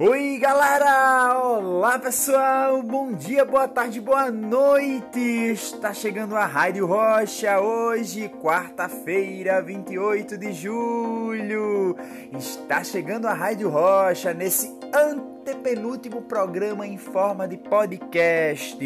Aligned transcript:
Oi, 0.00 0.38
galera! 0.38 1.40
Olá, 1.42 1.98
pessoal! 1.98 2.80
Bom 2.84 3.14
dia, 3.14 3.44
boa 3.44 3.66
tarde, 3.66 4.00
boa 4.00 4.30
noite! 4.30 5.18
Está 5.18 5.92
chegando 5.92 6.36
a 6.36 6.46
Rádio 6.46 6.86
Rocha 6.86 7.60
hoje, 7.60 8.28
quarta-feira, 8.40 9.60
28 9.60 10.38
de 10.38 10.52
julho. 10.52 11.96
Está 12.32 12.84
chegando 12.84 13.26
a 13.26 13.32
Rádio 13.32 13.68
Rocha 13.70 14.32
nesse 14.32 14.72
antepenúltimo 15.48 16.20
programa 16.22 16.86
em 16.86 16.98
forma 16.98 17.48
de 17.48 17.56
podcast. 17.56 18.76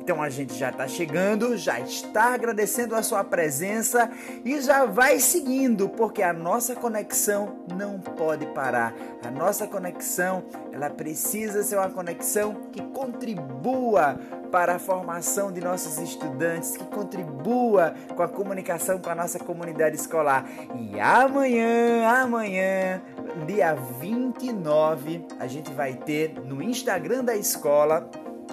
Então 0.00 0.22
a 0.22 0.30
gente 0.30 0.54
já 0.54 0.70
está 0.70 0.88
chegando, 0.88 1.54
já 1.58 1.78
está 1.80 2.32
agradecendo 2.32 2.94
a 2.94 3.02
sua 3.02 3.22
presença 3.22 4.10
e 4.42 4.58
já 4.62 4.86
vai 4.86 5.20
seguindo, 5.20 5.86
porque 5.86 6.22
a 6.22 6.32
nossa 6.32 6.74
conexão 6.74 7.58
não 7.76 8.00
pode 8.00 8.46
parar. 8.46 8.94
A 9.22 9.30
nossa 9.30 9.66
conexão, 9.66 10.44
ela 10.72 10.88
precisa 10.88 11.62
ser 11.62 11.76
uma 11.76 11.90
conexão 11.90 12.54
que 12.72 12.80
contribua 12.80 14.18
para 14.50 14.76
a 14.76 14.78
formação 14.78 15.52
de 15.52 15.60
nossos 15.60 15.98
estudantes, 15.98 16.76
que 16.76 16.84
contribua 16.84 17.94
com 18.14 18.22
a 18.22 18.28
comunicação 18.28 18.98
com 18.98 19.10
a 19.10 19.14
nossa 19.14 19.38
comunidade 19.38 19.96
escolar. 19.96 20.46
E 20.74 20.98
amanhã, 21.00 22.06
amanhã, 22.08 23.02
dia 23.46 23.74
29, 23.74 25.26
a 25.38 25.46
gente 25.46 25.72
vai 25.72 25.94
ter 25.94 26.34
no 26.44 26.62
Instagram 26.62 27.24
da 27.24 27.36
escola 27.36 28.10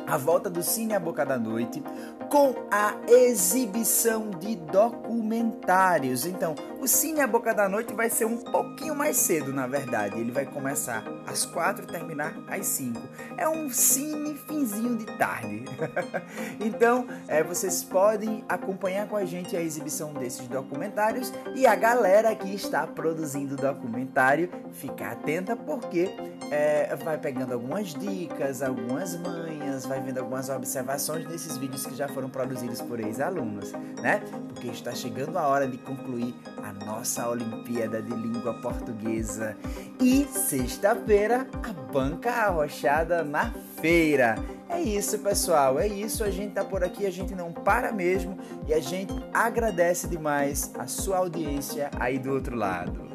a 0.08 0.18
volta 0.18 0.49
do 0.49 0.62
Cine 0.62 0.94
à 0.94 0.99
Boca 0.99 1.26
da 1.26 1.38
Noite 1.38 1.84
com 2.30 2.54
a 2.71 2.96
exibição 3.07 4.30
de 4.30 4.55
documentários. 4.55 6.26
Então, 6.26 6.55
o 6.85 6.88
Cine 6.88 7.20
à 7.20 7.25
Boca 7.25 7.52
da 7.52 7.67
Noite 7.67 7.95
vai 7.95 8.12
ser 8.12 8.25
um 8.25 8.38
pouquinho 8.38 8.93
mais 8.93 9.17
cedo, 9.17 9.52
na 9.52 9.66
verdade. 9.66 10.20
Ele 10.20 10.31
vai 10.31 10.45
começar 10.45 11.03
às 11.26 11.43
quatro 11.43 11.84
e 11.84 11.88
terminar 11.88 12.37
às 12.48 12.68
cinco. 12.68 13.01
É 13.35 13.49
um 13.49 13.71
cine 13.71 14.37
finzinho 14.48 14.95
de 14.95 15.05
tarde. 15.18 15.65
então, 16.63 17.07
é, 17.27 17.41
vocês 17.41 17.84
podem 17.84 18.45
acompanhar 18.48 19.07
com 19.07 19.15
a 19.18 19.26
gente 19.26 19.57
a 19.57 19.62
exibição 19.62 20.13
desses 20.13 20.48
documentários 20.48 21.34
e 21.55 21.65
a 21.65 21.73
galera 21.73 22.35
que 22.35 22.54
está 22.54 22.85
produzindo 22.85 23.55
o 23.55 23.57
documentário 23.57 24.48
fica 24.73 25.07
atenta 25.07 25.55
porque 25.55 26.07
é, 26.51 26.95
vai 26.98 27.17
pegando 27.17 27.54
algumas 27.54 27.95
dicas, 27.95 28.62
algumas 28.62 29.17
manhas, 29.17 29.88
vai 29.88 29.99
vendo 30.01 30.20
algumas 30.20 30.49
observações 30.49 31.26
desses 31.26 31.57
vídeos 31.57 31.84
que 31.84 31.95
já 31.95 32.07
foram 32.07 32.29
produzidos 32.29 32.79
por 32.79 32.99
ex-alunos, 32.99 33.71
né? 34.04 34.21
Porque 34.49 34.67
está 34.67 34.93
chegando 34.93 35.35
a 35.40 35.48
hora 35.48 35.67
de 35.67 35.79
concluir 35.79 36.35
a 36.63 36.74
nossa 36.84 37.29
Olimpíada 37.29 38.01
de 38.01 38.12
Língua 38.12 38.54
Portuguesa. 38.55 39.55
E 40.01 40.26
sexta-feira, 40.26 41.48
a 41.63 41.73
banca 41.91 42.32
arrochada 42.32 43.23
na 43.23 43.51
feira. 43.79 44.35
É 44.67 44.82
isso, 44.82 45.20
pessoal. 45.20 45.79
É 45.79 45.87
isso. 45.87 46.23
A 46.23 46.32
gente 46.32 46.54
tá 46.54 46.63
por 46.63 46.84
aqui, 46.84 47.05
a 47.05 47.12
gente 47.12 47.35
não 47.35 47.54
para 47.54 47.91
mesmo 47.91 48.37
e 48.67 48.73
a 48.73 48.79
gente 48.79 49.13
agradece 49.34 50.07
demais 50.07 50.71
a 50.77 50.87
sua 50.87 51.17
audiência 51.17 51.90
aí 51.99 52.17
do 52.17 52.32
outro 52.34 52.55
lado. 52.55 53.15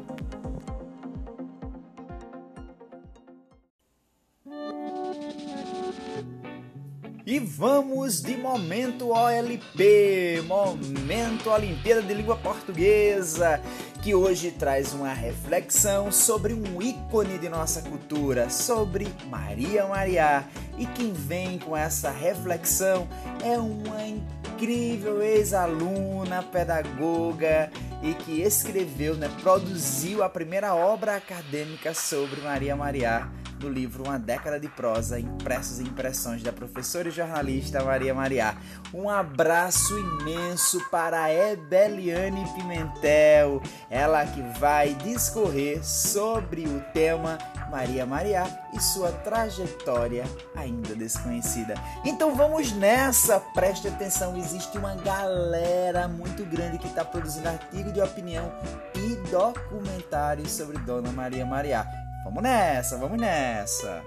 E 7.31 7.39
vamos 7.39 8.21
de 8.21 8.35
momento 8.35 9.11
OLP, 9.11 10.43
momento 10.45 11.49
Olimpíada 11.49 12.01
de 12.01 12.13
Língua 12.13 12.35
Portuguesa, 12.35 13.61
que 14.03 14.13
hoje 14.13 14.51
traz 14.51 14.91
uma 14.91 15.13
reflexão 15.13 16.11
sobre 16.11 16.53
um 16.53 16.81
ícone 16.81 17.37
de 17.37 17.47
nossa 17.47 17.81
cultura, 17.83 18.49
sobre 18.49 19.07
Maria 19.29 19.87
Maria. 19.87 20.45
E 20.77 20.85
quem 20.85 21.13
vem 21.13 21.57
com 21.57 21.77
essa 21.77 22.11
reflexão 22.11 23.07
é 23.41 23.57
uma 23.57 24.05
incrível 24.05 25.21
ex-aluna, 25.21 26.43
pedagoga 26.43 27.71
e 28.03 28.13
que 28.13 28.41
escreveu, 28.41 29.15
né, 29.15 29.31
produziu 29.41 30.21
a 30.21 30.27
primeira 30.27 30.75
obra 30.75 31.15
acadêmica 31.15 31.93
sobre 31.93 32.41
Maria 32.41 32.75
Maria 32.75 33.40
do 33.61 33.69
livro 33.69 34.03
Uma 34.03 34.17
Década 34.17 34.59
de 34.59 34.67
Prosa, 34.67 35.19
impressos 35.19 35.79
e 35.79 35.83
impressões 35.83 36.41
da 36.41 36.51
professora 36.51 37.07
e 37.07 37.11
jornalista 37.11 37.83
Maria 37.83 38.13
Maria. 38.13 38.57
Um 38.91 39.07
abraço 39.07 39.97
imenso 39.97 40.83
para 40.89 41.31
Ebeliane 41.31 42.43
Pimentel, 42.55 43.61
ela 43.89 44.25
que 44.25 44.41
vai 44.59 44.95
discorrer 44.95 45.85
sobre 45.85 46.65
o 46.65 46.81
tema 46.91 47.37
Maria 47.69 48.05
Maria 48.05 48.43
e 48.73 48.81
sua 48.81 49.11
trajetória 49.11 50.25
ainda 50.55 50.95
desconhecida. 50.95 51.75
Então 52.03 52.35
vamos 52.35 52.71
nessa, 52.73 53.39
preste 53.39 53.87
atenção, 53.87 54.35
existe 54.37 54.75
uma 54.77 54.95
galera 54.95 56.07
muito 56.07 56.43
grande 56.45 56.79
que 56.79 56.87
está 56.87 57.05
produzindo 57.05 57.47
artigo 57.47 57.91
de 57.91 58.01
opinião 58.01 58.51
e 58.95 59.15
documentários 59.29 60.51
sobre 60.51 60.79
Dona 60.79 61.11
Maria 61.11 61.45
Maria. 61.45 62.10
Vamos 62.23 62.43
nessa, 62.43 62.97
vamos 62.97 63.19
nessa. 63.19 64.05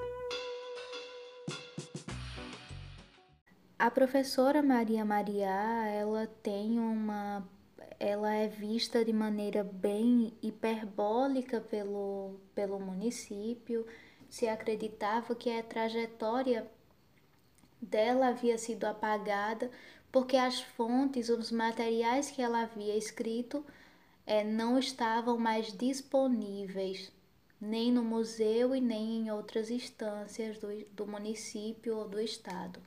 A 3.77 3.91
professora 3.91 4.63
Maria 4.63 5.05
Maria, 5.05 5.49
ela 5.89 6.27
tem 6.43 6.79
uma 6.79 7.45
ela 7.99 8.33
é 8.33 8.49
vista 8.49 9.05
de 9.05 9.13
maneira 9.13 9.65
bem 9.65 10.33
hiperbólica 10.43 11.61
pelo, 11.61 12.41
pelo 12.55 12.79
município. 12.79 13.87
Se 14.29 14.47
acreditava 14.47 15.35
que 15.35 15.51
a 15.51 15.63
trajetória 15.63 16.71
dela 17.81 18.29
havia 18.29 18.59
sido 18.59 18.85
apagada 18.85 19.71
porque 20.13 20.37
as 20.37 20.61
fontes, 20.61 21.29
os 21.29 21.51
materiais 21.51 22.31
que 22.31 22.41
ela 22.41 22.63
havia 22.63 22.97
escrito 22.97 23.65
é, 24.27 24.45
não 24.45 24.79
estavam 24.79 25.37
mais 25.37 25.73
disponíveis 25.73 27.13
nem 27.65 27.91
no 27.91 28.03
museu 28.03 28.75
e 28.75 28.81
nem 28.81 29.23
em 29.23 29.31
outras 29.31 29.71
instâncias 29.71 30.59
do, 30.59 30.69
do 30.93 31.07
município 31.07 31.97
ou 31.97 32.09
do 32.09 32.21
estado. 32.21 32.81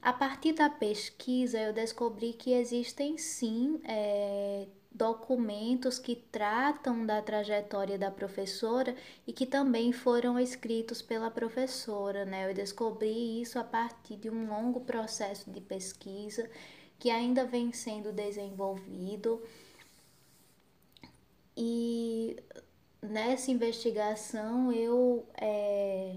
A 0.00 0.12
partir 0.12 0.52
da 0.52 0.68
pesquisa, 0.68 1.58
eu 1.60 1.72
descobri 1.72 2.32
que 2.32 2.52
existem 2.52 3.16
sim 3.16 3.80
é, 3.84 4.66
documentos 4.90 5.98
que 5.98 6.16
tratam 6.16 7.06
da 7.06 7.22
trajetória 7.22 7.96
da 7.96 8.10
professora 8.10 8.96
e 9.26 9.32
que 9.32 9.46
também 9.46 9.92
foram 9.92 10.38
escritos 10.38 11.00
pela 11.00 11.30
professora. 11.30 12.24
Né? 12.24 12.50
Eu 12.50 12.54
descobri 12.54 13.40
isso 13.40 13.58
a 13.58 13.64
partir 13.64 14.16
de 14.16 14.28
um 14.28 14.48
longo 14.48 14.80
processo 14.80 15.50
de 15.50 15.60
pesquisa 15.60 16.50
que 16.98 17.10
ainda 17.10 17.44
vem 17.44 17.72
sendo 17.72 18.12
desenvolvido. 18.12 19.42
E 21.56 22.36
nessa 23.02 23.50
investigação 23.50 24.72
eu 24.72 25.26
é, 25.36 26.16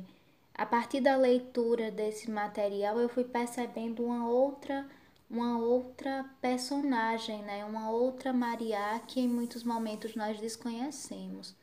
a 0.53 0.65
partir 0.65 1.01
da 1.01 1.15
leitura 1.17 1.91
desse 1.91 2.29
material 2.29 2.99
eu 2.99 3.09
fui 3.09 3.23
percebendo 3.23 4.03
uma 4.05 4.27
outra 4.27 4.87
uma 5.29 5.57
outra 5.57 6.23
personagem, 6.39 7.41
né? 7.43 7.65
uma 7.65 7.89
outra 7.89 8.31
Maria 8.31 8.99
que 9.07 9.19
em 9.19 9.27
muitos 9.27 9.63
momentos 9.63 10.15
nós 10.15 10.39
desconhecemos. 10.39 11.55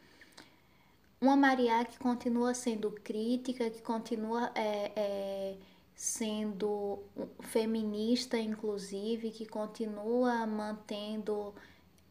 Uma 1.20 1.36
Maria 1.36 1.84
que 1.84 1.98
continua 1.98 2.52
sendo 2.54 2.90
crítica, 2.90 3.70
que 3.70 3.80
continua 3.80 4.50
é, 4.56 4.92
é, 4.96 5.56
sendo 5.94 6.98
feminista, 7.42 8.36
inclusive, 8.36 9.30
que 9.30 9.46
continua 9.46 10.44
mantendo 10.46 11.54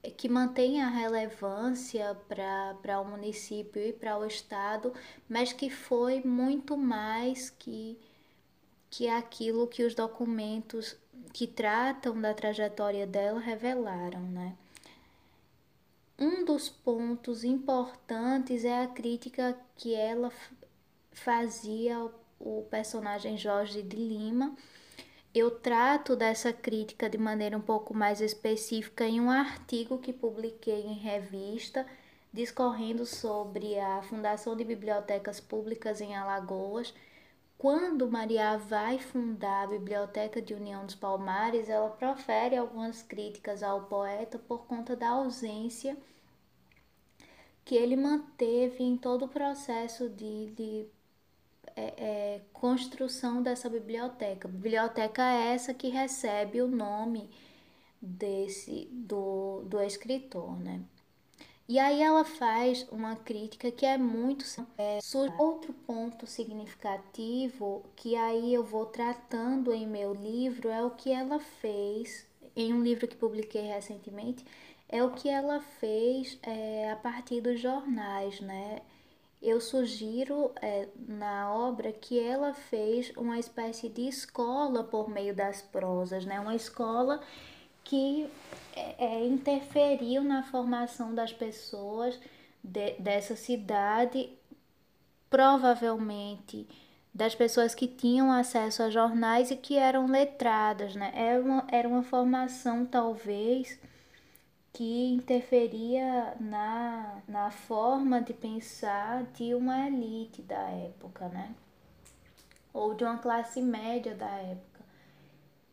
que 0.09 0.27
mantém 0.27 0.81
a 0.81 0.89
relevância 0.89 2.17
para 2.27 2.99
o 2.99 3.05
município 3.05 3.81
e 3.81 3.93
para 3.93 4.17
o 4.17 4.25
estado, 4.25 4.93
mas 5.29 5.53
que 5.53 5.69
foi 5.69 6.21
muito 6.23 6.75
mais 6.75 7.49
que, 7.51 7.99
que 8.89 9.07
aquilo 9.07 9.67
que 9.67 9.83
os 9.83 9.93
documentos 9.93 10.97
que 11.31 11.45
tratam 11.45 12.19
da 12.19 12.33
trajetória 12.33 13.05
dela 13.05 13.39
revelaram, 13.39 14.21
né? 14.21 14.55
Um 16.17 16.45
dos 16.45 16.69
pontos 16.69 17.43
importantes 17.43 18.63
é 18.63 18.83
a 18.83 18.87
crítica 18.87 19.57
que 19.75 19.95
ela 19.95 20.31
fazia 21.11 21.97
ao 21.97 22.61
personagem 22.69 23.37
Jorge 23.37 23.81
de 23.81 23.95
Lima, 23.95 24.55
eu 25.33 25.51
trato 25.51 26.15
dessa 26.15 26.51
crítica 26.51 27.09
de 27.09 27.17
maneira 27.17 27.57
um 27.57 27.61
pouco 27.61 27.93
mais 27.93 28.19
específica 28.19 29.05
em 29.05 29.21
um 29.21 29.29
artigo 29.31 29.97
que 29.97 30.11
publiquei 30.11 30.81
em 30.81 30.93
revista, 30.93 31.85
discorrendo 32.33 33.05
sobre 33.05 33.79
a 33.79 34.01
Fundação 34.03 34.55
de 34.55 34.63
Bibliotecas 34.63 35.39
Públicas 35.39 36.01
em 36.01 36.15
Alagoas. 36.15 36.93
Quando 37.57 38.09
Maria 38.09 38.57
vai 38.57 38.99
fundar 38.99 39.63
a 39.63 39.67
Biblioteca 39.67 40.41
de 40.41 40.53
União 40.53 40.85
dos 40.85 40.95
Palmares, 40.95 41.69
ela 41.69 41.89
profere 41.89 42.57
algumas 42.57 43.01
críticas 43.01 43.63
ao 43.63 43.83
poeta 43.83 44.37
por 44.37 44.65
conta 44.65 44.95
da 44.95 45.09
ausência 45.09 45.95
que 47.63 47.75
ele 47.75 47.95
manteve 47.95 48.83
em 48.83 48.97
todo 48.97 49.25
o 49.25 49.29
processo 49.29 50.09
de, 50.09 50.47
de 50.51 50.85
é, 51.75 51.93
é, 51.97 52.41
construção 52.53 53.41
dessa 53.41 53.69
biblioteca. 53.69 54.47
Biblioteca 54.47 55.21
é 55.23 55.53
essa 55.53 55.73
que 55.73 55.89
recebe 55.89 56.61
o 56.61 56.67
nome 56.67 57.29
desse 58.01 58.87
do, 58.91 59.63
do 59.65 59.79
escritor, 59.81 60.59
né? 60.59 60.81
E 61.67 61.79
aí 61.79 62.01
ela 62.01 62.25
faz 62.25 62.85
uma 62.91 63.15
crítica 63.15 63.71
que 63.71 63.85
é 63.85 63.97
muito 63.97 64.43
é, 64.77 64.99
outro 65.37 65.71
ponto 65.71 66.27
significativo 66.27 67.83
que 67.95 68.15
aí 68.15 68.53
eu 68.53 68.63
vou 68.63 68.87
tratando 68.87 69.71
em 69.71 69.87
meu 69.87 70.13
livro 70.13 70.69
é 70.69 70.83
o 70.83 70.91
que 70.91 71.11
ela 71.11 71.39
fez 71.39 72.27
em 72.55 72.73
um 72.73 72.83
livro 72.83 73.07
que 73.07 73.15
publiquei 73.15 73.61
recentemente 73.61 74.43
é 74.91 75.01
o 75.01 75.11
que 75.11 75.29
ela 75.29 75.61
fez 75.79 76.37
é, 76.43 76.91
a 76.91 76.97
partir 76.97 77.39
dos 77.39 77.59
jornais, 77.59 78.41
né? 78.41 78.81
Eu 79.41 79.59
sugiro 79.59 80.51
é, 80.61 80.87
na 81.07 81.51
obra 81.51 81.91
que 81.91 82.19
ela 82.19 82.53
fez 82.53 83.11
uma 83.17 83.39
espécie 83.39 83.89
de 83.89 84.07
escola 84.07 84.83
por 84.83 85.09
meio 85.09 85.33
das 85.33 85.61
prosas, 85.61 86.25
né? 86.25 86.39
Uma 86.39 86.55
escola 86.55 87.19
que 87.83 88.29
é, 88.75 89.05
é 89.05 89.25
interferiu 89.25 90.23
na 90.23 90.43
formação 90.43 91.15
das 91.15 91.33
pessoas 91.33 92.19
de, 92.63 92.91
dessa 92.99 93.35
cidade, 93.35 94.29
provavelmente 95.27 96.67
das 97.13 97.35
pessoas 97.35 97.75
que 97.75 97.87
tinham 97.87 98.31
acesso 98.31 98.83
a 98.83 98.89
jornais 98.89 99.51
e 99.51 99.55
que 99.55 99.75
eram 99.75 100.05
letradas, 100.07 100.95
né? 100.95 101.11
Era 101.13 101.41
uma, 101.41 101.67
era 101.69 101.87
uma 101.87 102.03
formação, 102.03 102.85
talvez, 102.85 103.77
que 104.73 105.13
interferia 105.13 106.35
na, 106.39 107.21
na 107.27 107.51
forma 107.51 108.21
de 108.21 108.33
pensar 108.33 109.23
de 109.33 109.53
uma 109.53 109.87
elite 109.87 110.41
da 110.41 110.69
época, 110.69 111.27
né? 111.29 111.53
Ou 112.73 112.93
de 112.93 113.03
uma 113.03 113.17
classe 113.17 113.61
média 113.61 114.15
da 114.15 114.29
época. 114.29 114.81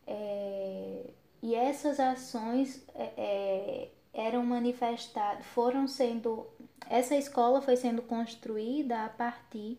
É, 0.05 1.09
e 1.41 1.55
essas 1.55 1.99
ações 1.99 2.83
é, 2.93 3.13
é 3.17 3.89
eram 4.13 4.45
manifestadas, 4.45 5.45
foram 5.45 5.87
sendo. 5.87 6.47
Essa 6.89 7.15
escola 7.15 7.61
foi 7.61 7.75
sendo 7.75 8.01
construída 8.01 9.05
a 9.05 9.09
partir 9.09 9.77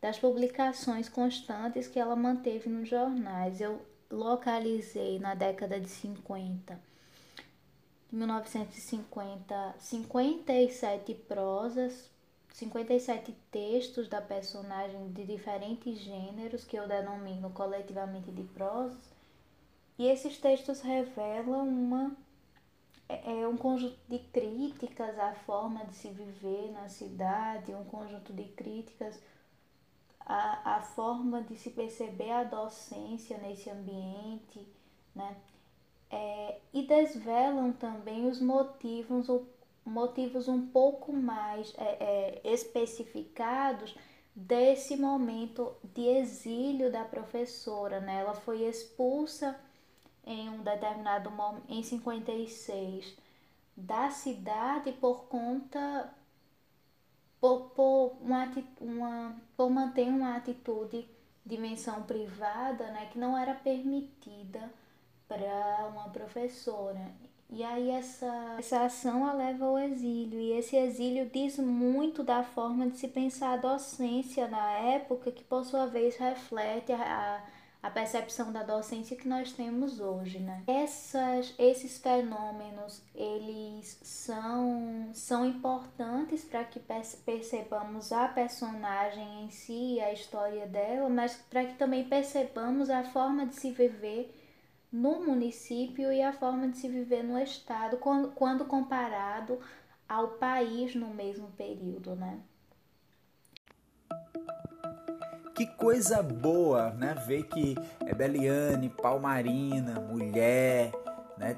das 0.00 0.18
publicações 0.18 1.08
constantes 1.08 1.86
que 1.86 1.98
ela 1.98 2.16
manteve 2.16 2.68
nos 2.68 2.88
jornais. 2.88 3.60
Eu 3.60 3.80
localizei 4.10 5.18
na 5.18 5.34
década 5.34 5.80
de 5.80 5.88
50, 5.88 6.78
1950, 8.12 9.74
57 9.78 11.14
prosas, 11.26 12.10
57 12.52 13.32
textos 13.50 14.08
da 14.08 14.20
personagem 14.20 15.10
de 15.12 15.24
diferentes 15.24 15.98
gêneros 15.98 16.64
que 16.64 16.76
eu 16.76 16.86
denomino 16.86 17.50
coletivamente 17.50 18.30
de 18.30 18.42
prosas. 18.42 19.10
E 19.98 20.06
esses 20.06 20.38
textos 20.38 20.80
revelam 20.82 21.66
uma 21.66 22.16
é, 23.08 23.40
é 23.42 23.48
um 23.48 23.56
conjunto 23.56 23.98
de 24.08 24.18
críticas 24.18 25.18
à 25.18 25.34
forma 25.34 25.84
de 25.86 25.94
se 25.94 26.08
viver 26.08 26.70
na 26.72 26.88
cidade, 26.88 27.74
um 27.74 27.84
conjunto 27.84 28.32
de 28.32 28.44
críticas 28.44 29.18
a, 30.20 30.76
a 30.76 30.82
forma 30.82 31.42
de 31.42 31.56
se 31.56 31.70
perceber 31.70 32.30
a 32.30 32.44
docência 32.44 33.38
nesse 33.38 33.70
ambiente, 33.70 34.66
né? 35.14 35.36
É, 36.14 36.58
e 36.74 36.82
desvelam 36.82 37.72
também 37.72 38.28
os 38.28 38.38
motivos, 38.38 39.28
motivos 39.84 40.46
um 40.46 40.66
pouco 40.66 41.10
mais 41.10 41.74
é, 41.78 42.40
é, 42.44 42.52
especificados 42.52 43.96
desse 44.36 44.96
momento 44.96 45.74
de 45.82 46.02
exílio 46.02 46.92
da 46.92 47.02
professora, 47.02 47.98
né? 47.98 48.20
Ela 48.20 48.34
foi 48.34 48.62
expulsa 48.62 49.58
em 50.24 50.50
um 50.50 50.62
determinado 50.62 51.30
momento, 51.30 51.64
em 51.68 51.82
56, 51.82 53.16
da 53.74 54.10
cidade 54.10 54.92
por 54.92 55.24
conta 55.24 56.12
por, 57.40 57.70
por, 57.70 58.16
uma, 58.20 58.52
uma, 58.80 59.36
por 59.56 59.68
manter 59.68 60.06
uma 60.06 60.36
atitude 60.36 61.08
de 61.44 61.58
menção 61.58 62.04
privada 62.04 62.84
né, 62.92 63.08
que 63.10 63.18
não 63.18 63.36
era 63.36 63.52
permitida 63.52 64.72
para 65.32 65.88
uma 65.88 66.10
professora. 66.10 67.00
E 67.48 67.62
aí 67.62 67.90
essa, 67.90 68.56
essa 68.58 68.84
ação 68.84 69.26
a 69.26 69.32
leva 69.32 69.66
ao 69.66 69.78
exílio, 69.78 70.40
e 70.40 70.52
esse 70.52 70.74
exílio 70.74 71.28
diz 71.32 71.58
muito 71.58 72.22
da 72.22 72.42
forma 72.42 72.88
de 72.88 72.96
se 72.98 73.08
pensar 73.08 73.52
a 73.52 73.56
docência 73.58 74.48
na 74.48 74.70
época, 74.72 75.30
que 75.30 75.44
por 75.44 75.64
sua 75.64 75.86
vez 75.86 76.16
reflete 76.16 76.92
a, 76.92 77.44
a 77.82 77.90
percepção 77.90 78.50
da 78.50 78.62
docência 78.62 79.18
que 79.18 79.28
nós 79.28 79.52
temos 79.52 80.00
hoje, 80.00 80.38
né? 80.38 80.62
Essas, 80.66 81.54
esses 81.58 81.98
fenômenos, 81.98 83.02
eles 83.14 83.98
são, 84.02 85.10
são 85.12 85.44
importantes 85.44 86.44
para 86.44 86.64
que 86.64 86.80
percebamos 87.26 88.12
a 88.12 88.28
personagem 88.28 89.44
em 89.44 89.50
si, 89.50 90.00
a 90.00 90.10
história 90.10 90.66
dela, 90.66 91.06
mas 91.10 91.34
para 91.50 91.66
que 91.66 91.74
também 91.74 92.04
percebamos 92.04 92.88
a 92.88 93.04
forma 93.04 93.44
de 93.44 93.56
se 93.56 93.72
viver 93.72 94.34
no 94.92 95.24
município 95.24 96.12
e 96.12 96.22
a 96.22 96.32
forma 96.32 96.68
de 96.68 96.76
se 96.76 96.88
viver 96.88 97.22
no 97.22 97.38
estado 97.38 97.96
quando, 97.96 98.32
quando 98.32 98.64
comparado 98.66 99.58
ao 100.06 100.28
país 100.32 100.94
no 100.94 101.08
mesmo 101.08 101.48
período, 101.56 102.14
né? 102.14 102.40
Que 105.54 105.66
coisa 105.66 106.22
boa, 106.22 106.90
né? 106.90 107.14
Ver 107.26 107.44
que 107.44 107.74
é 108.04 108.14
Beliane, 108.14 108.90
Palmarina, 108.90 110.00
mulher, 110.00 110.92
né? 111.38 111.56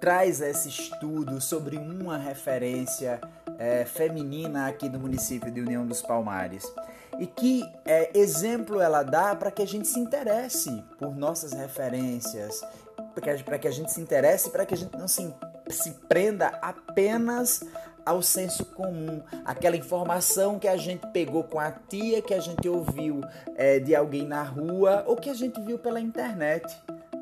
Traz 0.00 0.40
esse 0.40 0.68
estudo 0.68 1.40
sobre 1.40 1.76
uma 1.76 2.18
referência 2.18 3.20
é, 3.58 3.84
feminina 3.84 4.66
aqui 4.66 4.88
do 4.88 4.98
município 4.98 5.50
de 5.50 5.60
União 5.60 5.86
dos 5.86 6.02
Palmares. 6.02 6.64
E 7.18 7.26
que 7.26 7.62
é, 7.84 8.10
exemplo 8.18 8.80
ela 8.80 9.02
dá 9.02 9.34
para 9.34 9.50
que 9.50 9.62
a 9.62 9.66
gente 9.66 9.86
se 9.86 9.98
interesse 9.98 10.82
por 10.98 11.14
nossas 11.14 11.52
referências, 11.52 12.62
para 13.44 13.58
que 13.58 13.68
a 13.68 13.70
gente 13.70 13.92
se 13.92 14.00
interesse, 14.00 14.50
para 14.50 14.64
que 14.64 14.74
a 14.74 14.76
gente 14.76 14.96
não 14.96 15.06
se, 15.06 15.32
se 15.68 15.90
prenda 16.08 16.48
apenas 16.62 17.62
ao 18.04 18.20
senso 18.20 18.64
comum, 18.64 19.22
aquela 19.44 19.76
informação 19.76 20.58
que 20.58 20.66
a 20.66 20.76
gente 20.76 21.06
pegou 21.08 21.44
com 21.44 21.58
a 21.58 21.70
tia, 21.70 22.20
que 22.20 22.34
a 22.34 22.40
gente 22.40 22.68
ouviu 22.68 23.20
é, 23.54 23.78
de 23.78 23.94
alguém 23.94 24.26
na 24.26 24.42
rua 24.42 25.04
ou 25.06 25.16
que 25.16 25.30
a 25.30 25.34
gente 25.34 25.60
viu 25.60 25.78
pela 25.78 26.00
internet. 26.00 26.66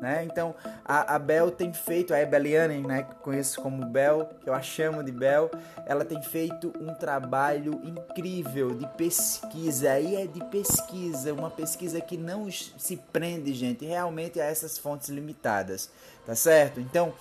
Né? 0.01 0.23
Então 0.25 0.55
a, 0.83 1.15
a 1.15 1.19
Bel 1.19 1.51
tem 1.51 1.71
feito, 1.71 2.11
a 2.11 2.19
Ebeliane, 2.19 2.81
né, 2.81 3.03
que 3.03 3.13
conheço 3.17 3.61
como 3.61 3.85
Bel, 3.85 4.31
que 4.41 4.49
eu 4.49 4.53
a 4.55 4.61
chamo 4.61 5.03
de 5.03 5.11
Bel, 5.11 5.51
ela 5.85 6.03
tem 6.03 6.19
feito 6.23 6.73
um 6.81 6.91
trabalho 6.95 7.79
incrível 7.83 8.73
de 8.73 8.87
pesquisa. 8.97 9.91
Aí 9.91 10.15
é 10.15 10.25
de 10.25 10.43
pesquisa, 10.45 11.31
uma 11.31 11.51
pesquisa 11.51 12.01
que 12.01 12.17
não 12.17 12.49
se 12.51 12.97
prende, 13.13 13.53
gente, 13.53 13.85
realmente 13.85 14.41
a 14.41 14.45
essas 14.45 14.75
fontes 14.75 15.07
limitadas, 15.09 15.91
tá 16.25 16.33
certo? 16.33 16.79
Então, 16.79 17.13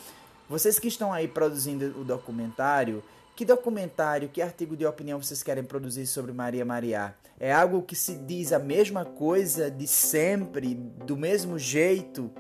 vocês 0.49 0.79
que 0.79 0.89
estão 0.89 1.13
aí 1.13 1.29
produzindo 1.29 2.01
o 2.01 2.03
documentário, 2.03 3.05
que 3.37 3.45
documentário, 3.45 4.31
que 4.31 4.41
artigo 4.41 4.75
de 4.75 4.87
opinião 4.87 5.23
vocês 5.23 5.43
querem 5.43 5.65
produzir 5.65 6.07
sobre 6.07 6.33
Maria 6.33 6.65
Maria? 6.65 7.15
É 7.39 7.53
algo 7.53 7.83
que 7.83 7.95
se 7.95 8.15
diz 8.17 8.55
a 8.55 8.59
mesma 8.59 9.05
coisa 9.05 9.71
de 9.71 9.87
sempre, 9.87 10.75
do 10.75 11.17
mesmo 11.17 11.59
jeito? 11.59 12.31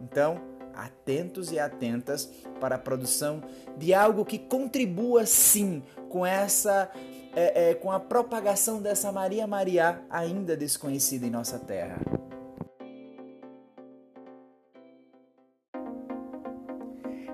Então, 0.00 0.40
atentos 0.74 1.50
e 1.50 1.58
atentas 1.58 2.30
para 2.60 2.76
a 2.76 2.78
produção 2.78 3.42
de 3.76 3.94
algo 3.94 4.24
que 4.24 4.38
contribua 4.38 5.24
sim 5.26 5.82
com 6.08 6.24
essa 6.24 6.90
é, 7.34 7.70
é, 7.70 7.74
com 7.74 7.92
a 7.92 8.00
propagação 8.00 8.80
dessa 8.80 9.12
Maria 9.12 9.46
Maria 9.46 10.02
ainda 10.08 10.56
desconhecida 10.56 11.26
em 11.26 11.30
nossa 11.30 11.58
terra. 11.58 11.98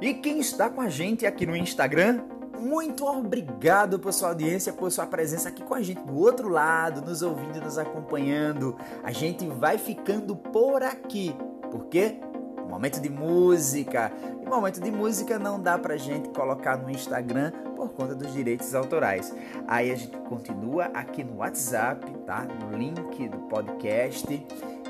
E 0.00 0.14
quem 0.14 0.40
está 0.40 0.68
com 0.68 0.80
a 0.80 0.88
gente 0.88 1.24
aqui 1.24 1.46
no 1.46 1.54
Instagram 1.54 2.24
muito 2.62 3.04
obrigado 3.04 3.98
por 3.98 4.12
sua 4.12 4.28
audiência, 4.28 4.72
por 4.72 4.90
sua 4.92 5.04
presença 5.04 5.48
aqui 5.48 5.64
com 5.64 5.74
a 5.74 5.82
gente 5.82 6.00
do 6.02 6.16
outro 6.16 6.48
lado, 6.48 7.02
nos 7.02 7.20
ouvindo, 7.20 7.60
nos 7.60 7.76
acompanhando. 7.76 8.76
A 9.02 9.10
gente 9.10 9.44
vai 9.48 9.78
ficando 9.78 10.36
por 10.36 10.80
aqui. 10.82 11.34
Por 11.72 11.86
quê? 11.86 12.20
Momento 12.72 13.00
de 13.02 13.10
música. 13.10 14.10
E 14.40 14.46
momento 14.48 14.80
de 14.80 14.90
música 14.90 15.38
não 15.38 15.60
dá 15.60 15.76
pra 15.76 15.98
gente 15.98 16.30
colocar 16.30 16.78
no 16.78 16.88
Instagram 16.88 17.52
por 17.76 17.90
conta 17.90 18.14
dos 18.14 18.32
direitos 18.32 18.74
autorais. 18.74 19.30
Aí 19.68 19.90
a 19.90 19.94
gente 19.94 20.16
continua 20.20 20.86
aqui 20.86 21.22
no 21.22 21.36
WhatsApp, 21.36 22.10
tá? 22.24 22.46
No 22.62 22.74
link 22.76 23.28
do 23.28 23.36
podcast. 23.40 24.26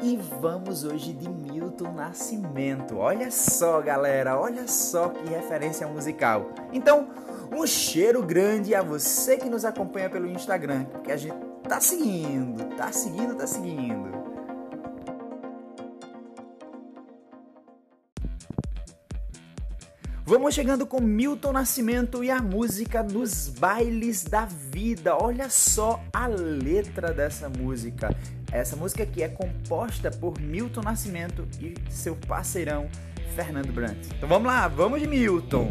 E 0.00 0.16
vamos 0.40 0.84
hoje 0.84 1.12
de 1.12 1.28
Milton 1.28 1.92
Nascimento. 1.92 2.98
Olha 2.98 3.32
só, 3.32 3.80
galera, 3.80 4.38
olha 4.38 4.68
só 4.68 5.08
que 5.08 5.28
referência 5.28 5.86
musical. 5.88 6.50
Então, 6.72 7.08
Um 7.54 7.66
cheiro 7.66 8.22
grande 8.22 8.74
a 8.74 8.80
você 8.80 9.36
que 9.36 9.46
nos 9.46 9.66
acompanha 9.66 10.08
pelo 10.08 10.26
Instagram, 10.26 10.84
porque 10.84 11.12
a 11.12 11.18
gente 11.18 11.36
tá 11.68 11.78
seguindo, 11.82 12.64
tá 12.76 12.90
seguindo, 12.90 13.34
tá 13.34 13.46
seguindo. 13.46 14.21
Vamos 20.32 20.54
chegando 20.54 20.86
com 20.86 20.98
Milton 20.98 21.52
Nascimento 21.52 22.24
e 22.24 22.30
a 22.30 22.40
música 22.40 23.02
Nos 23.02 23.50
Bailes 23.50 24.24
da 24.24 24.46
Vida. 24.46 25.14
Olha 25.14 25.50
só 25.50 26.02
a 26.10 26.26
letra 26.26 27.12
dessa 27.12 27.50
música. 27.50 28.16
Essa 28.50 28.74
música 28.74 29.02
aqui 29.02 29.22
é 29.22 29.28
composta 29.28 30.10
por 30.10 30.40
Milton 30.40 30.80
Nascimento 30.80 31.46
e 31.60 31.74
seu 31.90 32.16
parceirão 32.16 32.88
Fernando 33.36 33.70
Brant. 33.74 33.98
Então 34.16 34.26
vamos 34.26 34.46
lá, 34.46 34.66
vamos 34.68 35.02
de 35.02 35.06
Milton. 35.06 35.70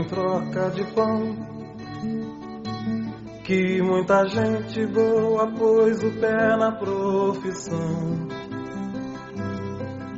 Em 0.00 0.04
troca 0.04 0.70
de 0.70 0.84
pão 0.94 1.36
que 3.44 3.82
muita 3.82 4.26
gente 4.28 4.86
boa 4.86 5.46
pôs 5.52 6.02
o 6.02 6.10
pé 6.20 6.56
na 6.56 6.72
profissão 6.72 8.28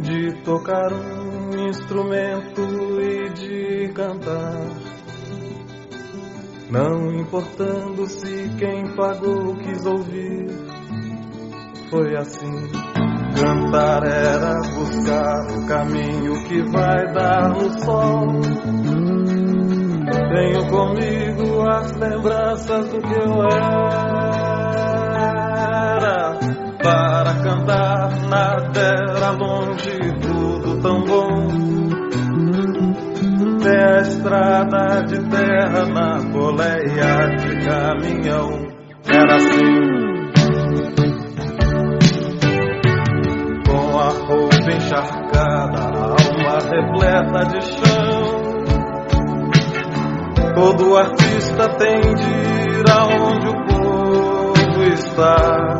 de 0.01 0.43
tocar 0.45 0.93
um 0.93 1.69
instrumento 1.69 2.61
e 3.01 3.33
de 3.33 3.93
cantar. 3.93 4.67
Não 6.71 7.13
importando 7.15 8.07
se 8.07 8.51
quem 8.59 8.95
pagou 8.95 9.57
quis 9.57 9.85
ouvir, 9.85 10.47
foi 11.91 12.17
assim. 12.17 13.03
Cantar 13.35 14.05
era 14.05 14.61
buscar 14.75 15.47
o 15.57 15.67
caminho 15.67 16.35
que 16.45 16.63
vai 16.71 17.13
dar 17.13 17.49
no 17.49 17.83
sol. 17.83 19.12
Tenho 20.33 20.67
comigo 20.67 21.61
as 21.69 21.93
lembranças 21.93 22.89
do 22.89 23.03
que 23.03 23.13
eu 23.13 23.43
era. 23.43 23.93
Para 26.83 27.35
cantar 27.43 28.09
nada 28.31 28.81
era 28.81 29.31
longe, 29.33 29.99
tudo 30.23 30.81
tão 30.81 31.05
bom. 31.05 31.49
Tem 33.63 33.77
a 33.77 34.01
estrada 34.01 35.03
de 35.03 35.21
terra 35.29 35.85
na 35.93 36.23
boleia 36.31 37.29
de 37.37 37.67
caminhão. 37.67 38.49
Era 39.07 39.37
assim. 39.37 39.93
Com 43.69 43.99
a 43.99 44.09
roupa 44.09 44.71
encharcada, 44.71 45.79
a 45.79 46.07
alma 46.09 46.57
repleta 46.71 47.45
de 47.51 47.61
chão. 47.67 47.92
Todo 50.63 50.97
artista 50.97 51.69
tem 51.77 52.01
de 52.01 52.23
ir 52.23 52.85
aonde 52.89 53.49
o 53.49 53.67
povo 53.67 54.85
está. 54.95 55.77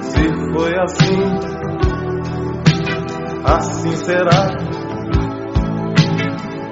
Se 0.00 0.28
foi 0.52 0.78
assim, 0.78 1.24
assim 3.44 3.96
será. 3.96 4.54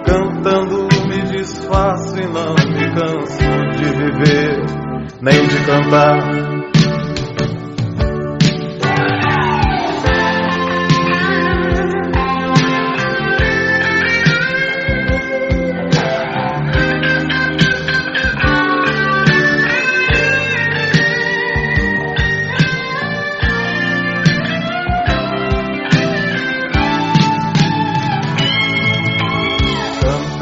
Cantando 0.06 0.86
me 1.08 1.22
desfaço 1.32 2.20
e 2.20 2.26
não 2.28 2.54
me 2.54 2.94
canso 2.94 3.48
de 3.78 3.84
viver, 3.84 4.62
nem 5.20 5.48
de 5.48 5.64
cantar. 5.66 6.51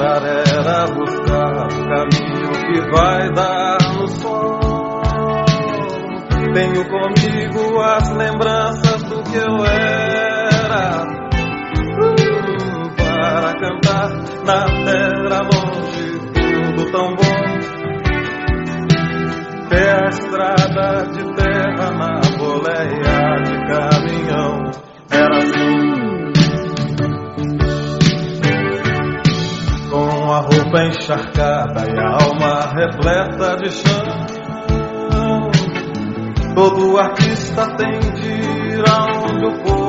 Era 0.03 0.87
buscar 0.95 1.67
o 1.67 1.85
caminho 1.85 2.53
que 2.53 2.81
vai 2.91 3.31
dar 3.35 3.77
no 3.99 4.09
sol. 4.09 4.59
Tenho 6.55 6.89
comigo 6.89 7.81
as 7.83 8.09
lembranças 8.17 9.03
do 9.03 9.23
que 9.25 9.37
eu 9.37 9.63
era. 9.67 11.05
Uh, 12.01 12.97
para 12.97 13.53
cantar 13.61 14.09
na 14.47 14.65
terra 14.87 15.43
longe, 15.53 16.19
tudo 16.33 16.91
tão 16.91 17.15
bom. 17.15 17.41
Ter 19.69 19.91
a 19.91 20.09
estrada 20.09 21.07
de 21.13 21.25
terra 21.35 21.91
na 21.91 22.21
boleia 22.39 23.43
de 23.43 23.55
caminhão. 23.67 24.71
Era 25.11 25.37
assim. 25.37 25.80
A 30.33 30.41
roupa 30.41 30.85
encharcada 30.85 31.87
e 31.87 31.99
a 31.99 32.09
alma 32.09 32.73
repleta 32.75 33.57
de 33.57 33.71
chão. 33.71 34.41
Todo 36.55 36.99
artista 36.99 37.77
tem 37.77 37.99
de 37.99 38.29
ir 38.29 38.85
aonde 38.89 39.47
o 39.47 39.63
povo 39.63 39.80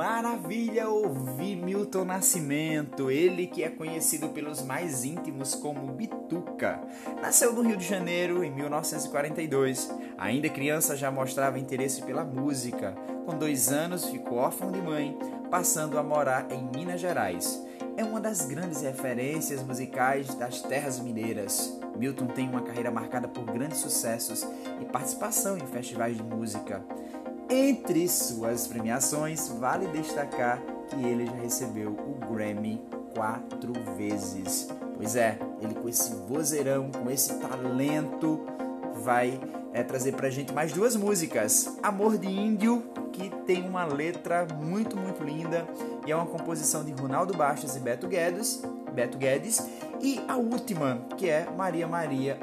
maravilha 0.00 0.88
ouvir 0.88 1.56
Milton 1.56 2.06
Nascimento, 2.06 3.10
ele 3.10 3.46
que 3.46 3.62
é 3.62 3.68
conhecido 3.68 4.30
pelos 4.30 4.62
mais 4.62 5.04
íntimos 5.04 5.54
como 5.54 5.92
Bituca. 5.92 6.80
Nasceu 7.20 7.52
no 7.52 7.60
Rio 7.60 7.76
de 7.76 7.86
Janeiro 7.86 8.42
em 8.42 8.50
1942. 8.50 9.94
Ainda 10.16 10.48
criança 10.48 10.96
já 10.96 11.10
mostrava 11.10 11.58
interesse 11.58 12.00
pela 12.00 12.24
música. 12.24 12.92
Com 13.26 13.36
dois 13.36 13.70
anos 13.70 14.06
ficou 14.06 14.38
órfão 14.38 14.72
de 14.72 14.80
mãe. 14.80 15.18
passando 15.50 15.98
a 15.98 16.02
morar 16.02 16.46
em 16.50 16.62
Minas 16.74 17.00
Gerais. 17.00 17.62
É 17.96 18.02
uma 18.02 18.20
das 18.20 18.46
grandes 18.46 18.80
referências 18.80 19.62
musicais 19.62 20.34
das 20.34 20.62
terras 20.62 20.98
mineiras. 20.98 21.78
Milton 21.98 22.28
tem 22.28 22.48
uma 22.48 22.62
carreira 22.62 22.90
marcada 22.90 23.28
por 23.28 23.44
grandes 23.44 23.78
sucessos 23.78 24.46
e 24.80 24.84
participação 24.86 25.58
em 25.58 25.66
festivais 25.66 26.16
de 26.16 26.22
música. 26.22 26.82
Entre 27.52 28.06
suas 28.06 28.68
premiações, 28.68 29.48
vale 29.48 29.88
destacar 29.88 30.62
que 30.88 31.04
ele 31.04 31.26
já 31.26 31.32
recebeu 31.32 31.90
o 31.90 32.32
Grammy 32.32 32.80
quatro 33.12 33.72
vezes. 33.96 34.68
Pois 34.96 35.16
é, 35.16 35.36
ele 35.60 35.74
com 35.74 35.88
esse 35.88 36.14
vozeirão, 36.28 36.92
com 36.92 37.10
esse 37.10 37.34
talento, 37.40 38.46
vai 39.02 39.40
é, 39.72 39.82
trazer 39.82 40.12
pra 40.12 40.30
gente 40.30 40.52
mais 40.52 40.72
duas 40.72 40.94
músicas. 40.94 41.76
Amor 41.82 42.18
de 42.18 42.28
Índio, 42.28 42.84
que 43.12 43.30
tem 43.44 43.68
uma 43.68 43.84
letra 43.84 44.46
muito, 44.54 44.96
muito 44.96 45.24
linda 45.24 45.66
e 46.06 46.12
é 46.12 46.14
uma 46.14 46.26
composição 46.26 46.84
de 46.84 46.92
Ronaldo 46.92 47.36
Bastos 47.36 47.74
e 47.74 47.80
Beto 47.80 48.06
Guedes, 48.06 48.62
Beto 48.92 49.18
Guedes. 49.18 49.68
E 50.00 50.20
a 50.28 50.36
última, 50.36 51.04
que 51.16 51.28
é 51.28 51.48
Maria 51.56 51.88
Maria, 51.88 52.38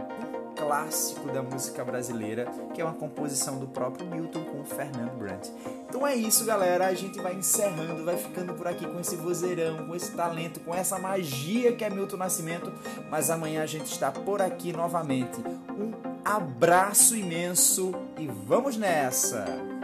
clássico 0.68 1.32
da 1.32 1.42
música 1.42 1.84
brasileira, 1.86 2.46
que 2.74 2.82
é 2.82 2.84
uma 2.84 2.94
composição 2.94 3.58
do 3.58 3.68
próprio 3.68 4.06
Milton 4.06 4.44
com 4.44 4.60
o 4.60 4.66
Fernando 4.66 5.18
Brandt. 5.18 5.50
Então 5.88 6.06
é 6.06 6.14
isso, 6.14 6.44
galera. 6.44 6.88
A 6.88 6.94
gente 6.94 7.22
vai 7.22 7.36
encerrando, 7.36 8.04
vai 8.04 8.18
ficando 8.18 8.54
por 8.54 8.68
aqui 8.68 8.86
com 8.86 9.00
esse 9.00 9.16
vozeirão, 9.16 9.88
com 9.88 9.96
esse 9.96 10.12
talento, 10.12 10.60
com 10.60 10.76
essa 10.76 11.00
magia 11.00 11.74
que 11.74 11.86
é 11.86 11.90
Milton 11.90 12.18
Nascimento. 12.18 12.74
Mas 13.10 13.30
amanhã 13.30 13.64
a 13.64 13.66
gente 13.66 13.90
está 13.90 14.12
por 14.12 14.42
aqui 14.42 14.74
novamente. 14.74 15.40
Um 15.70 15.94
abraço 16.26 17.16
imenso 17.16 17.94
e 18.18 18.28
vamos 18.28 18.76
nessa! 18.76 19.77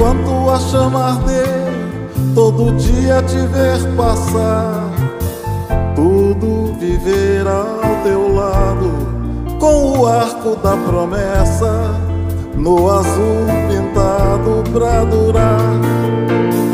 Enquanto 0.00 0.48
a 0.48 0.58
chama 0.58 1.08
arder, 1.10 1.46
todo 2.34 2.72
dia 2.78 3.22
te 3.22 3.36
ver 3.48 3.96
passar, 3.98 4.88
tudo 5.94 6.72
viver 6.78 7.46
ao 7.46 8.02
teu 8.02 8.34
lado, 8.34 8.92
com 9.58 9.98
o 9.98 10.06
arco 10.06 10.56
da 10.56 10.74
promessa, 10.74 11.90
no 12.54 12.90
azul 12.90 13.44
pintado 13.68 14.64
pra 14.72 15.04
durar. 15.04 15.68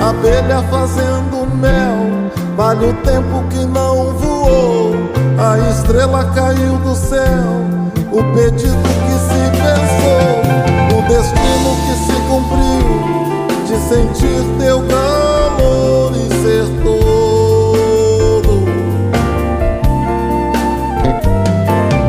Abelha 0.09 0.63
fazendo 0.71 1.53
mel, 1.57 2.31
vale 2.57 2.91
o 2.91 2.95
tempo 3.03 3.43
que 3.51 3.65
não 3.67 4.13
voou, 4.13 4.95
a 5.37 5.59
estrela 5.73 6.27
caiu 6.27 6.77
do 6.79 6.95
céu 6.95 7.77
o 8.13 8.23
pedido 8.35 8.83
que 9.05 9.17
se 9.27 9.43
pensou, 9.51 10.96
destino 11.09 11.77
que 11.87 11.95
se 12.05 12.17
cumpriu, 12.29 12.87
de 13.67 13.77
sentir 13.89 14.43
teu 14.59 14.79
calor 14.87 16.13
e 16.13 16.29
ser 16.43 16.67
todo. 16.83 18.55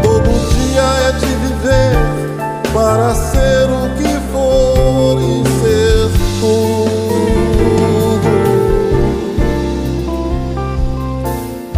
Todo 0.01 0.29
dia 0.49 0.87
é 1.07 1.11
de 1.13 1.31
viver 1.45 1.95
para 2.73 3.13
ser 3.13 3.69
o 3.69 3.89
que 3.97 4.13
for 4.31 5.21
e 5.21 5.43
ser 5.59 6.09
tudo. 6.39 6.67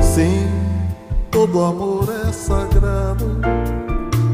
Sim, 0.02 0.48
todo 1.30 1.64
amor 1.64 2.08
é 2.26 2.32
sagrado 2.32 3.40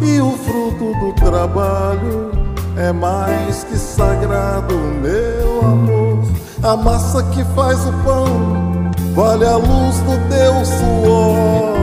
e 0.01 0.21
o 0.21 0.31
fruto 0.31 0.93
do 0.99 1.13
trabalho 1.13 2.44
é 2.77 2.91
mais 2.91 3.63
que 3.63 3.77
sagrado, 3.77 4.75
meu 5.01 5.59
amor. 5.61 6.23
A 6.63 6.75
massa 6.75 7.23
que 7.23 7.43
faz 7.55 7.85
o 7.85 7.93
pão 8.03 8.91
vale 9.13 9.45
a 9.45 9.57
luz 9.57 9.97
do 9.99 10.29
teu 10.29 10.65
suor. 10.65 11.75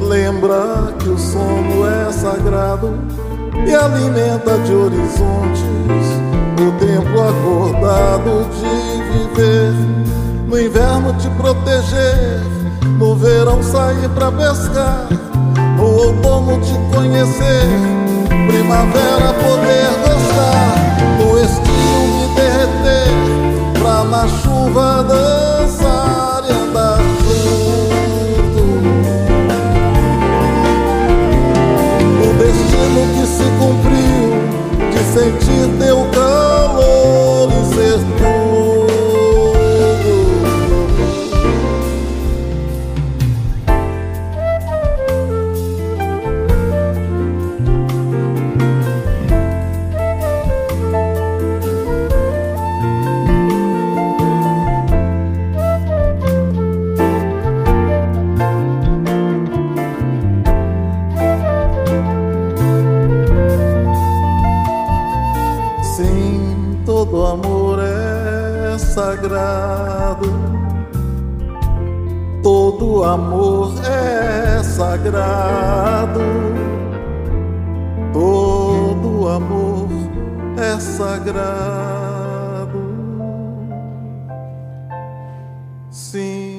Lembra 0.00 0.92
que 0.98 1.08
o 1.08 1.18
sono 1.18 1.86
é 1.86 2.12
sagrado 2.12 2.94
e 3.66 3.74
alimenta 3.74 4.58
de 4.58 4.72
horizontes 4.72 5.62
o 6.58 6.72
tempo 6.78 7.20
acordado 7.20 8.46
de 8.50 9.34
viver. 9.34 9.72
No 10.48 10.60
inverno 10.60 11.12
te 11.14 11.28
proteger, 11.30 12.40
no 12.98 13.16
verão 13.16 13.62
sair 13.62 14.08
pra 14.10 14.30
pescar 14.30 15.06
no 15.76 15.84
outono 15.84 16.58
te 16.60 16.72
conhecer, 16.94 17.68
primavera 18.66 19.32
poder 19.38 20.15
sagrado. 68.96 70.26
Todo 72.42 73.04
amor 73.04 73.74
é 73.84 74.62
sagrado. 74.62 76.20
Todo 78.12 79.28
amor 79.28 79.88
é 80.56 80.80
sagrado. 80.80 81.76
Sim. 85.90 86.56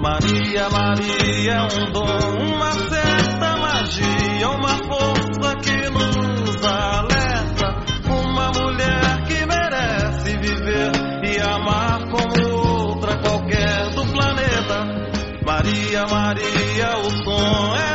Maria, 0.00 0.68
Maria 0.70 1.52
é 1.52 1.62
um 1.62 1.92
dom, 1.92 2.29
Maria, 15.90 16.06
Maria, 16.06 16.98
o 16.98 17.10
som 17.24 17.76
é 17.76 17.89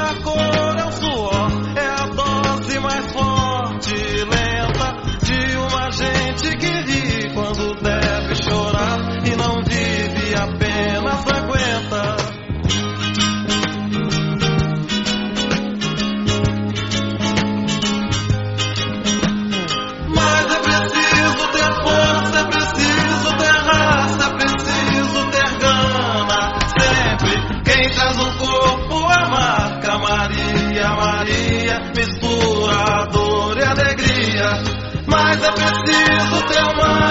do 36.36 36.48
teu 36.48 36.76
mar. 36.76 37.04